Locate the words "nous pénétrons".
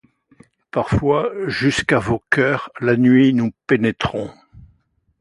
3.35-4.31